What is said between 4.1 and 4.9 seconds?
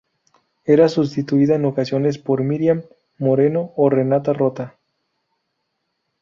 Rota.